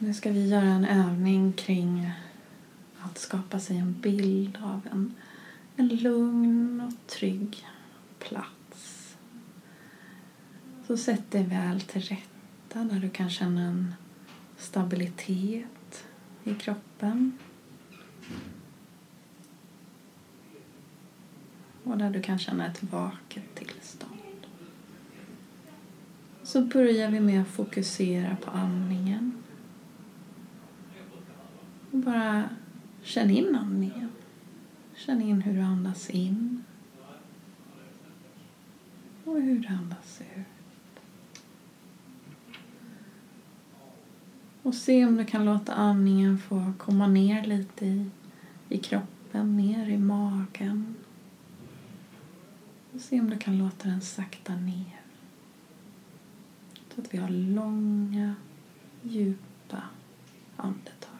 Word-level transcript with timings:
Nu 0.00 0.14
ska 0.14 0.30
vi 0.30 0.48
göra 0.48 0.64
en 0.64 0.84
övning 0.84 1.52
kring 1.52 2.10
att 2.98 3.18
skapa 3.18 3.60
sig 3.60 3.78
en 3.78 4.00
bild 4.00 4.58
av 4.62 4.88
en, 4.92 5.14
en 5.76 5.88
lugn 5.88 6.80
och 6.80 7.06
trygg 7.06 7.66
plats. 8.18 9.16
Så 10.86 10.96
sätt 10.96 11.30
dig 11.30 11.44
väl 11.44 11.80
till 11.80 12.02
rätta 12.02 12.84
där 12.84 13.00
du 13.00 13.10
kan 13.10 13.30
känna 13.30 13.60
en 13.62 13.94
stabilitet 14.56 16.04
i 16.44 16.54
kroppen. 16.54 17.38
Och 21.84 21.98
där 21.98 22.10
du 22.10 22.22
kan 22.22 22.38
känna 22.38 22.66
ett 22.66 22.82
vaket 22.82 23.54
tillstånd. 23.54 24.12
Så 26.42 26.60
börjar 26.60 27.10
vi 27.10 27.20
med 27.20 27.42
att 27.42 27.48
fokusera 27.48 28.36
på 28.36 28.50
andningen. 28.50 29.17
Bara 32.08 32.48
känn 33.02 33.30
in 33.30 33.54
andningen. 33.54 34.08
Känn 34.96 35.22
in 35.22 35.42
hur 35.42 35.54
du 35.54 35.60
andas 35.60 36.10
in 36.10 36.64
och 39.24 39.40
hur 39.40 39.58
du 39.58 39.68
andas 39.68 40.20
ut. 40.36 40.46
Och 44.62 44.74
se 44.74 45.04
om 45.04 45.16
du 45.16 45.24
kan 45.24 45.44
låta 45.44 45.74
andningen 45.74 46.38
få 46.38 46.72
komma 46.78 47.06
ner 47.06 47.46
lite 47.46 47.86
i, 47.86 48.10
i 48.68 48.78
kroppen, 48.78 49.56
ner 49.56 49.88
i 49.88 49.98
magen. 49.98 50.94
Och 52.94 53.00
se 53.00 53.20
om 53.20 53.30
du 53.30 53.38
kan 53.38 53.58
låta 53.58 53.88
den 53.88 54.00
sakta 54.00 54.56
ner. 54.56 55.00
Så 56.94 57.00
att 57.00 57.14
vi 57.14 57.18
har 57.18 57.28
långa, 57.28 58.34
djupa 59.02 59.82
andetag. 60.56 61.18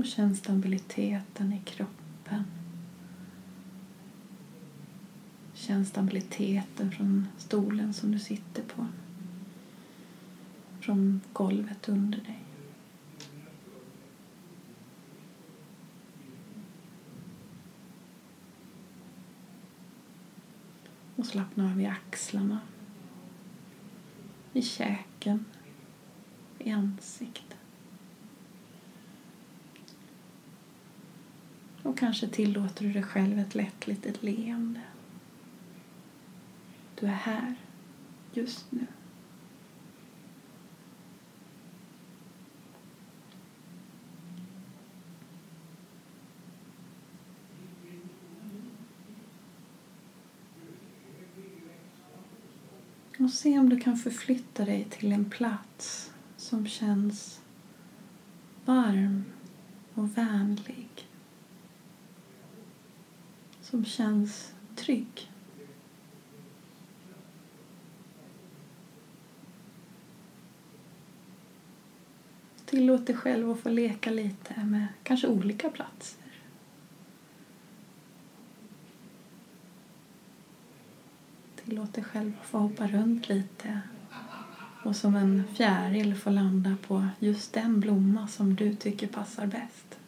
Och 0.00 0.06
känn 0.06 0.36
stabiliteten 0.36 1.52
i 1.52 1.60
kroppen. 1.64 2.44
Känn 5.54 5.86
stabiliteten 5.86 6.92
från 6.92 7.28
stolen 7.38 7.94
som 7.94 8.12
du 8.12 8.18
sitter 8.18 8.62
på. 8.62 8.86
Från 10.80 11.20
golvet 11.32 11.88
under 11.88 12.18
dig. 12.18 12.38
Och 21.16 21.26
slappna 21.26 21.72
av 21.72 21.80
i 21.80 21.86
axlarna, 21.86 22.60
i 24.52 24.62
käken, 24.62 25.44
i 26.58 26.70
ansiktet. 26.70 27.59
Och 31.82 31.98
kanske 31.98 32.28
tillåter 32.28 32.84
du 32.84 32.92
dig 32.92 33.02
själv 33.02 33.38
ett 33.38 33.54
lätt 33.54 33.86
litet 33.86 34.22
leende. 34.22 34.80
Du 37.00 37.06
är 37.06 37.10
här, 37.10 37.54
just 38.32 38.72
nu. 38.72 38.86
Och 53.18 53.30
se 53.30 53.58
om 53.58 53.68
du 53.68 53.80
kan 53.80 53.96
förflytta 53.96 54.64
dig 54.64 54.86
till 54.90 55.12
en 55.12 55.30
plats 55.30 56.12
som 56.36 56.66
känns 56.66 57.40
varm 58.64 59.24
och 59.94 60.18
vänlig 60.18 61.09
som 63.70 63.84
känns 63.84 64.54
trygg. 64.76 65.30
Tillåt 72.64 73.06
dig 73.06 73.16
själv 73.16 73.50
att 73.50 73.60
få 73.60 73.68
leka 73.68 74.10
lite 74.10 74.64
med 74.64 74.86
kanske 75.02 75.28
olika 75.28 75.70
platser. 75.70 76.24
Tillåt 81.64 81.94
dig 81.94 82.04
själv 82.04 82.32
att 82.40 82.46
få 82.46 82.58
hoppa 82.58 82.86
runt 82.86 83.28
lite 83.28 83.80
och 84.84 84.96
som 84.96 85.16
en 85.16 85.44
fjäril 85.54 86.14
få 86.14 86.30
landa 86.30 86.76
på 86.86 87.06
just 87.18 87.52
den 87.52 87.80
blomma 87.80 88.28
som 88.28 88.54
du 88.54 88.74
tycker 88.74 89.06
passar 89.06 89.46
bäst. 89.46 89.98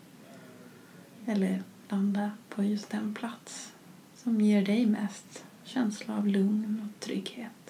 Eller 1.27 1.62
landa 1.93 2.31
på 2.49 2.65
just 2.65 2.91
den 2.91 3.15
plats 3.15 3.73
som 4.17 4.41
ger 4.41 4.63
dig 4.63 4.87
mest 4.87 5.45
känsla 5.65 6.17
av 6.17 6.27
lugn 6.27 6.89
och 6.89 7.01
trygghet. 7.01 7.62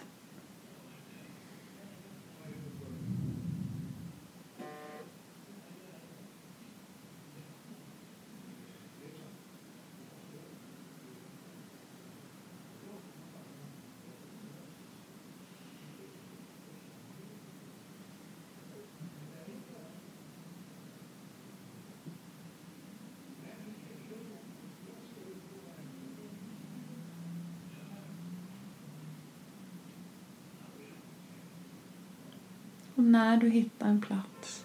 Och 32.94 33.04
när 33.04 33.36
du 33.36 33.50
hittar 33.50 33.88
en 33.88 34.00
plats 34.00 34.64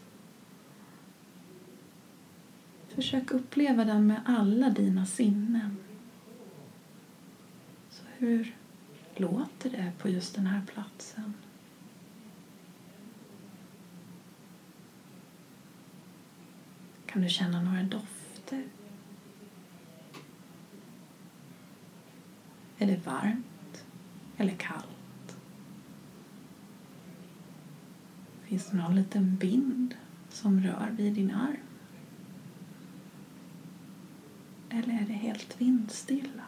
Försök 2.98 3.32
uppleva 3.32 3.86
den 3.86 4.08
med 4.08 4.22
alla 4.26 4.70
dina 4.70 5.06
sinnen. 5.06 5.78
Så 7.90 8.04
hur 8.18 8.56
låter 9.16 9.70
det 9.70 9.92
på 9.98 10.10
just 10.10 10.36
den 10.36 10.48
här 10.48 10.62
platsen? 10.74 11.34
Kan 17.06 17.22
du 17.22 17.30
känna 17.30 17.62
några 17.62 17.84
dofter? 17.84 18.64
Är 22.78 22.88
det 22.88 23.06
varmt 23.06 23.86
eller 24.38 24.54
kallt? 24.54 24.97
Finns 28.48 28.70
det 28.70 28.78
någon 28.78 28.96
liten 28.96 29.36
vind 29.36 29.96
som 30.30 30.62
rör 30.62 30.94
vid 30.98 31.14
din 31.14 31.32
arm? 31.32 31.58
Eller 34.70 34.94
är 34.94 35.06
det 35.08 35.14
helt 35.14 35.62
vindstilla? 35.62 36.44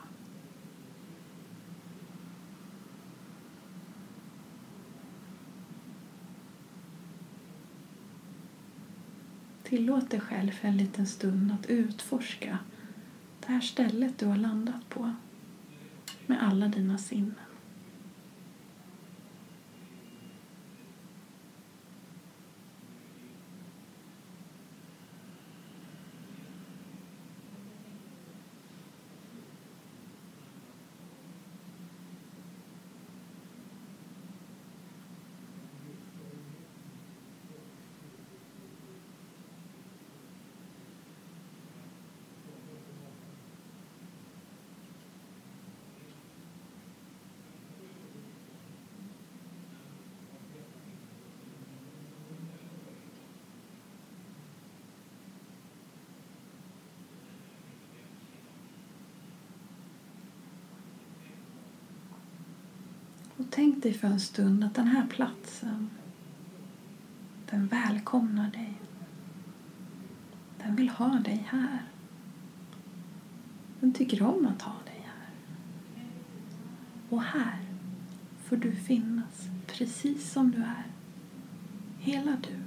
Tillåt 9.64 10.10
dig 10.10 10.20
själv 10.20 10.52
för 10.52 10.68
en 10.68 10.78
liten 10.78 11.08
stund 11.08 11.52
att 11.52 11.66
utforska 11.66 12.60
det 13.40 13.52
här 13.52 13.62
stället 13.62 14.18
du 14.18 14.26
har 14.26 14.38
landat 14.38 14.90
på 14.90 15.14
med 16.26 16.44
alla 16.44 16.68
dina 16.68 16.98
sinnen. 16.98 17.49
Tänk 63.60 63.84
dig 63.84 63.94
för 63.94 64.08
en 64.08 64.20
stund 64.20 64.64
att 64.64 64.76
den 64.76 64.88
här 64.88 65.08
platsen, 65.08 65.90
den 67.50 67.68
välkomnar 67.68 68.52
dig. 68.52 68.74
Den 70.58 70.76
vill 70.76 70.90
ha 70.90 71.08
dig 71.08 71.46
här. 71.50 71.84
Den 73.80 73.94
tycker 73.94 74.24
om 74.24 74.48
att 74.48 74.62
ha 74.62 74.74
dig 74.86 75.06
här. 75.06 75.32
Och 77.10 77.24
här 77.24 77.60
får 78.44 78.58
du 78.58 78.76
finnas 78.76 79.50
precis 79.68 80.32
som 80.32 80.52
du 80.52 80.58
är. 80.58 80.86
Hela 81.98 82.32
du. 82.32 82.58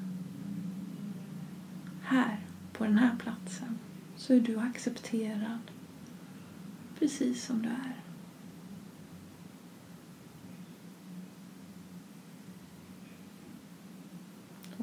Här, 2.03 2.41
på 2.73 2.85
den 2.85 2.99
här 2.99 3.17
platsen, 3.19 3.79
så 4.17 4.35
är 4.35 4.41
du 4.41 4.59
accepterad 4.59 5.71
precis 6.99 7.45
som 7.45 7.63
du 7.63 7.69
är. 7.69 8.02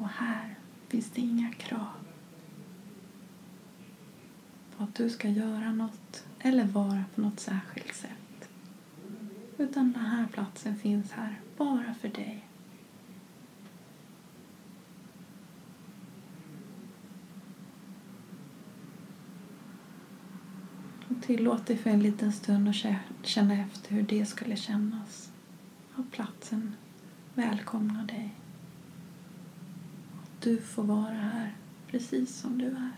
Och 0.00 0.08
här 0.08 0.54
finns 0.88 1.10
det 1.10 1.20
inga 1.20 1.52
krav 1.52 1.88
på 4.76 4.84
att 4.84 4.94
du 4.94 5.10
ska 5.10 5.28
göra 5.28 5.72
något 5.72 6.24
eller 6.38 6.64
vara 6.64 7.04
på 7.14 7.20
något 7.20 7.40
särskilt 7.40 7.94
sätt. 7.94 8.48
Utan 9.58 9.92
den 9.92 10.04
här 10.04 10.26
platsen 10.26 10.76
finns 10.76 11.12
här 11.12 11.40
bara 11.56 11.94
för 11.94 12.08
dig. 12.08 12.44
Och 21.08 21.22
tillåt 21.22 21.66
dig 21.66 21.76
för 21.76 21.90
en 21.90 22.02
liten 22.02 22.32
stund 22.32 22.68
att 22.68 22.76
känna 23.22 23.54
efter 23.54 23.90
hur 23.94 24.02
det 24.02 24.26
skulle 24.26 24.56
kännas. 24.56 25.32
Att 25.94 26.10
platsen 26.10 26.74
välkomnar 27.34 28.04
dig. 28.04 28.34
Du 30.42 30.60
får 30.60 30.82
vara 30.82 31.10
här 31.10 31.56
precis 31.86 32.36
som 32.36 32.58
du 32.58 32.66
är. 32.66 32.90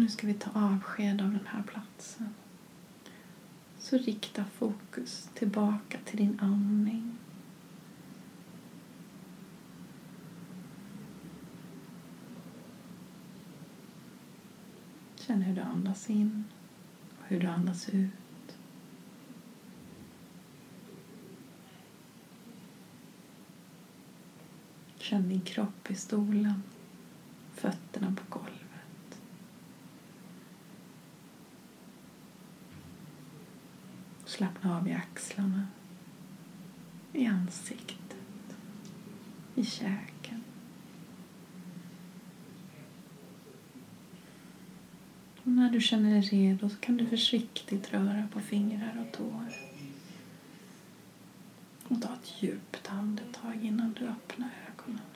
Nu 0.00 0.08
ska 0.08 0.26
vi 0.26 0.34
ta 0.34 0.50
avsked 0.54 1.20
av 1.22 1.30
den 1.30 1.46
här 1.46 1.62
platsen. 1.62 2.28
Så 3.78 3.98
rikta 3.98 4.44
fokus 4.44 5.30
tillbaka 5.34 5.98
till 6.04 6.16
din 6.16 6.40
andning. 6.40 7.18
Känn 15.16 15.42
hur 15.42 15.54
du 15.54 15.60
andas 15.60 16.10
in 16.10 16.44
och 17.18 17.26
hur 17.26 17.40
du 17.40 17.46
andas 17.46 17.88
ut. 17.88 18.56
Känn 24.98 25.28
din 25.28 25.40
kropp 25.40 25.90
i 25.90 25.94
stolen, 25.94 26.62
fötterna 27.54 28.16
på 28.16 28.38
golvet. 28.38 28.62
Slappna 34.32 34.78
av 34.78 34.88
i 34.88 34.92
axlarna, 34.92 35.66
i 37.12 37.26
ansiktet, 37.26 38.16
i 39.54 39.64
käken. 39.64 40.42
Och 45.42 45.52
när 45.52 45.70
du 45.70 45.80
känner 45.80 46.10
dig 46.10 46.20
redo 46.20 46.68
så 46.68 46.76
kan 46.76 46.96
du 46.96 47.06
försiktigt 47.06 47.92
röra 47.92 48.28
på 48.32 48.40
fingrar 48.40 49.06
och 49.06 49.16
tår. 49.16 49.52
Och 51.88 52.02
ta 52.02 52.14
ett 52.14 52.42
djupt 52.42 52.88
andetag 52.88 53.58
innan 53.62 53.92
du 53.92 54.06
öppnar 54.06 54.50
ögonen. 54.68 55.11